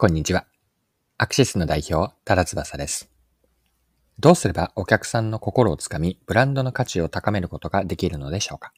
[0.00, 0.46] こんにちは。
[1.16, 3.10] アクシスの代表、タラツバサです。
[4.20, 8.72] どうすればお客さんの心をつかみ、ブランドの価値を高めることができるのでしょうか？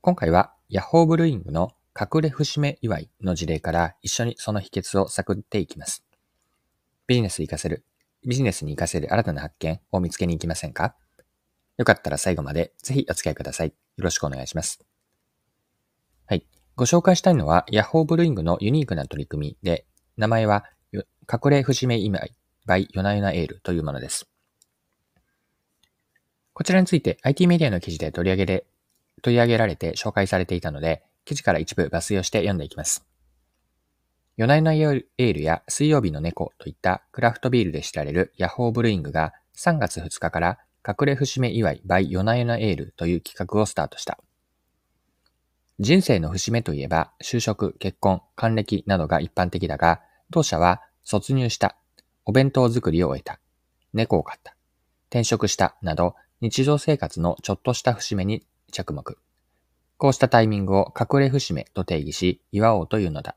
[0.00, 6.04] 今回は、ヤッホーブルーイングの隠れ節目祝いの事例から一緒にその秘訣を探っていきます。
[7.08, 7.84] ビジネス活かせる、
[8.24, 10.94] ビジネスに活かせる新たな発見を見つけに行きませんか？
[11.78, 13.70] よかったら最後までぜひお付き合いください。
[13.70, 14.78] よろしくお願いします。
[16.78, 19.84] ご紹介したいのは、ヤッホーブルーイングのユニークな取り組みで、
[20.16, 22.32] 名前は、隠れ節目祝い
[22.68, 24.28] by ヨナヨナエールというものです。
[26.52, 28.64] こちらについて IT メディアの記事で取り上げれ、
[29.22, 33.04] 取り上げられて紹介されていたので、記事から一部抜粋をして読んでいきます。
[34.36, 44.20] ヨナヨナエールや水曜日の猫といったクラフトビールで知られるヤッホーブルーイングが3月2日から隠れ節目祝い by ヨナヨナエールという企画をスタートした。
[45.80, 50.00] 人生の節目といえば、就職、結婚、還暦などが一般的だが、
[50.32, 51.76] 当社は卒入した、
[52.24, 53.38] お弁当作りを終えた、
[53.92, 54.56] 猫を飼った、
[55.08, 59.18] 転職したなど、日常生活のちょっとした節目に着目。
[59.98, 63.36] こうしたタイミングを隠れ節目と定義し、祝おうというのだ。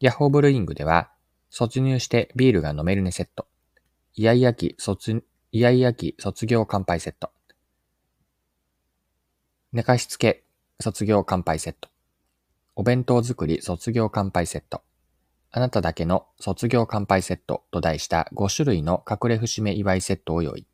[0.00, 1.10] ヤッホーブルーイングでは、
[1.48, 3.46] 卒入してビールが飲めるねセット、
[4.16, 7.30] イヤイヤ期卒、イヤイヤ期卒業乾杯セット、
[9.72, 10.43] 寝かしつけ
[10.80, 11.88] 卒業乾杯セット。
[12.74, 14.82] お弁当作り卒業乾杯セット。
[15.52, 20.66] あなただけの卒業乾杯セットと題した5種類の隠れ節目祝いセットを用意。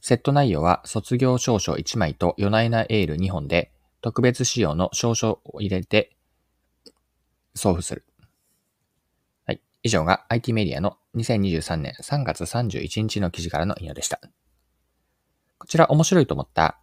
[0.00, 6.16] セット内容は卒業証書1枚と夜な夜なエール2本で特別仕様の証書を入れて
[7.54, 8.04] 送付する。
[9.46, 9.60] はい。
[9.84, 14.20] 以上が IT メディアの2023年3月31日の記事からの引用でした。
[15.58, 16.81] こちら面白いと思った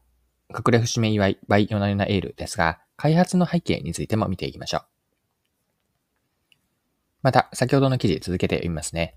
[0.52, 4.82] 隠れ節目祝い by ヨナヨナエールですが、開発の背景についても見ていきましょう。
[7.22, 9.16] また、先ほどの記事続けて読みますね。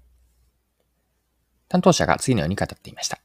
[1.69, 3.19] 担当者が次のように語っていました。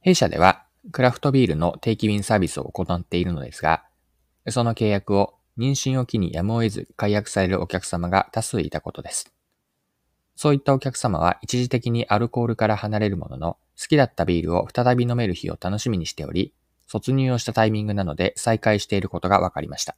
[0.00, 3.84] 弊社では、クラフトビールの定期便サービスを行っているのですが、
[4.48, 9.32] その契約を妊娠を機にやむを得ず解約されるお客様が多数いたことです。
[10.36, 16.52] そういったお客様は一時的にアルコールから離れるものの、好きだったビールを再び飲める日を楽しみにしており、
[16.86, 19.96] 卒入をしたタイミングなので再開していることが分かりました。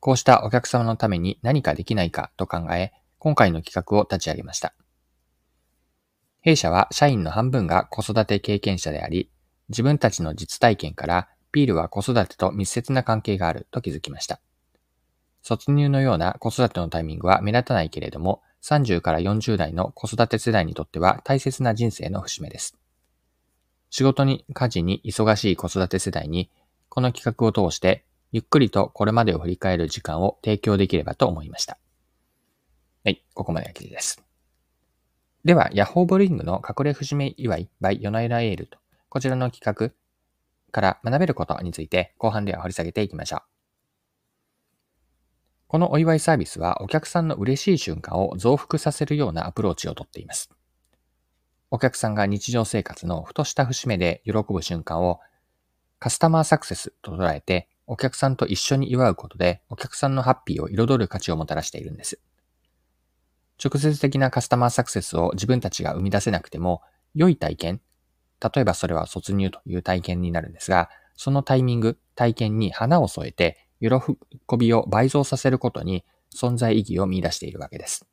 [0.00, 4.74] こうしたお客様のために何かできないかと考え、今回の企画を立ち上げました。
[6.40, 9.30] 弊社は社員の半分が子育て経験者であり、
[9.68, 14.40] 自分たちの実体験からビールは子育てと密接な関係があると気づきました。
[15.42, 22.76] 卒入のような子育てのタイミングは目立たないけれども、30から40代の子育て世代にとっては大切な人生の節目です。
[23.90, 26.50] 仕事に、家事に忙しい子育て世代に、
[26.88, 31.78] この企画を通して、ゆっくりとこれまでを振り返る時間を提供できればと思いました。
[33.04, 34.20] はい、ここまでの記事です。
[35.44, 38.78] では、ヤッホーブリングの隠れ節目祝い by ヨナイラエールと、
[39.08, 39.94] こちらの企画
[40.72, 43.55] から学べることについて後半では掘り下げていきましょう。
[45.68, 50.50] このお祝いサービスはお客さんの嬉しい瞬間を増幅させるようなアプローチをとっています。
[51.70, 55.20] お客さんが日常生活のふとした節目で喜ぶ瞬間を
[55.98, 62.20] カスタマーサクセスと捉えてお客さんと一緒に祝うことでお客さんのハッピーを彩る価値をもたらしているんです。
[63.62, 66.82] 直接的なカスタマーサクセスを自分たちが生み出せなくても
[67.14, 67.80] 良い体験、
[68.40, 76.04] 例えばそれは卒入という体験になるんですが、そのタイミング、体験に花を添えて喜びを倍増させることに
[76.34, 78.06] 存在意義を見出しているわけです。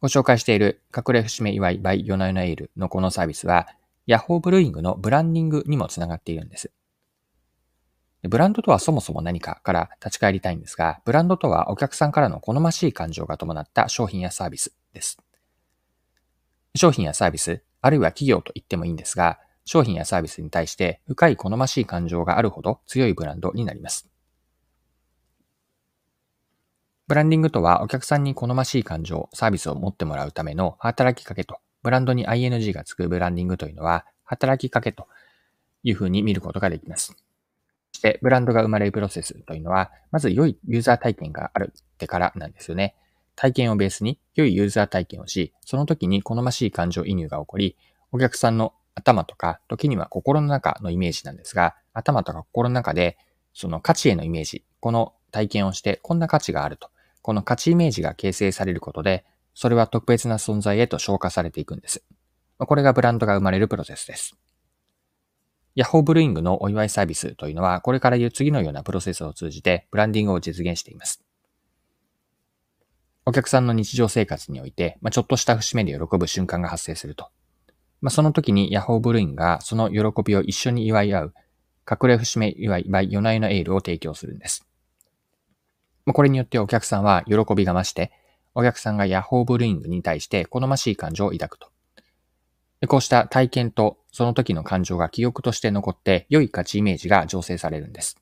[0.00, 3.66] ご紹介している隠れ節目祝い by ヨナヨナエールのこのサービスは、
[4.06, 6.70] ヤッホーブルーイングのブランディングにもつながっているんです。
[8.28, 15.18] ブランドとはそもそも何かから立ち返りたいんですが、ブランドとはお客さんからの好ましい感情が伴った商品やサービスです。
[16.74, 24.08] 商品やサービス、あるいは企業と言ってもいいんですが、商品やサービスに対して深い好ましい感情があるほど強いブランドになります。
[27.06, 35.06] ブランディングとはお客さんに好ましい感情、サービスを持ってもらうための働きかけと、ブランドに ING がつくブランディングというのは働きかけと
[35.82, 37.14] いうふうに見ることができます。
[37.92, 42.96] そして、ブランドが生まれるプロセスというのは、まず良いユーザー体験があるってからなんですよね。
[43.36, 47.76] 体験をベースに良いユーザー体験をし、その時に好ましい感情移入が起こり、
[48.12, 53.18] お客さんの頭とか、時には心の中のイメージなんですが、頭とか心の中で、
[53.52, 56.90] その価値へのイメージ、この体験をして、こんな価値があると。
[57.22, 59.24] この価値イメージが形成されることで、
[59.54, 62.04] それは特別な存在へと消化されていくんです。
[62.58, 64.36] これがブランドが生まれるプロセスです。
[65.74, 71.24] ヤホーブルーイングのお祝いサービスというのは、これから言う次のようなプロセスを通じて、ブランディングを実現しています。
[73.26, 77.30] お客さんの日常生活において、まあ、ちょっとした節目で喜ぶ瞬間が発生すると。
[78.04, 81.34] まあ、その時にヤホーブルインがその喜びを一緒に祝い合う、
[81.90, 84.68] 隠れ節目祝い by 夜な夜なエールを提供するんです。
[86.04, 88.12] まあ、これによってお客さんは喜びが増して、
[88.54, 91.70] お客さんがヤホーブルーイングに対して好ましい感情を抱くと。
[92.88, 98.18] こうした体験とその時の感情が記憶として残って良い価値イメージが醸成されるんです。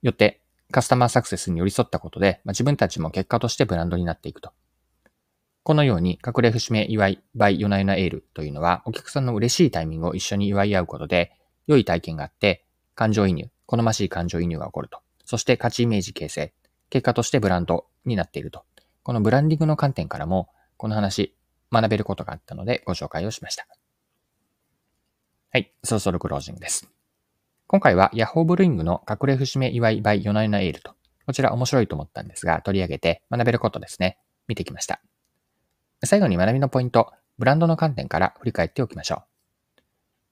[0.00, 4.54] よって、カスタマーサクセスに寄り添ったことで、まあ、自分たちも結果としてブランドになっていくと。
[5.64, 11.32] このように、隠れ節目祝い by 夜な夜なエールというのは、お客さんの嬉しいタイミングを一緒に祝い合うことで、
[11.66, 15.00] 良い体験があって、感情移入、好ましい感情移入が起こると。
[15.24, 16.52] そして価値イメージ形成、
[16.90, 18.62] 結果としてブランドになっていると。
[19.02, 21.34] このブランディングの観点からも、この話、
[21.72, 23.66] 学べることがあったのでご紹介をしました。
[25.50, 26.88] はい、そろそろクロージングです。
[27.66, 30.94] 今回は Yahoo ブルイングの隠れ節目祝い by 夜な夜なエールと、
[31.26, 35.00] こちら面白いと思ったんですが、取り上げて学べることですね、見てきました。
[36.06, 39.22] 最後に学びのポイント、ブランドの観点から振り返っておきましょ
[39.78, 39.82] う。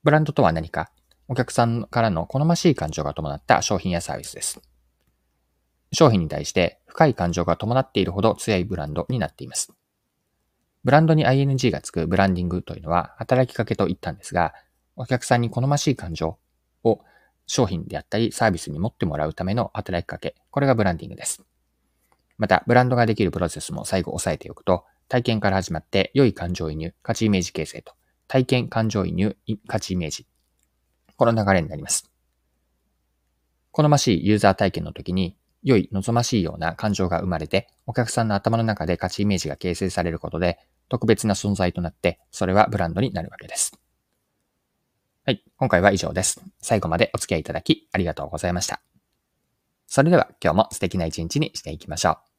[0.05, 0.91] ブランドとは何か、
[1.29, 4.61] お客さんからの好ましい感情が伴った商品やサービスです。
[5.93, 9.73] 商品に対して深い感情が伴っているほど強いブランドになっています。
[10.85, 14.53] ブランドに ING がつくブランディングというのは働きかけと言ったんですが、
[14.97, 16.39] お客さんに好ましい感情
[16.83, 17.01] を
[17.47, 21.45] 商品であったりサービスに持ってもらうための働きかけ、これがブランディングです。
[22.39, 27.93] また、ブランドができるプロセスも最後押さえておくと、体験から始まって良い感情移入、価値イメージ形成と、
[28.29, 29.37] 体験、感情移入、
[29.67, 30.27] 価値イメージ。
[31.17, 32.11] この流れになります。
[33.73, 43.79] 好ましいユーザー体験の時に良い望ましいような感情が生まれて、お客さんの頭の中で価値イメージが形成されることで、特別な存在となって、それはブランドになるわけです。
[45.27, 46.41] はい、今回は以上です。
[46.63, 48.81] 最後までお付き合いいただきありがとうございました。
[49.87, 52.32] それでは今日も素敵な一日にしていきましょう。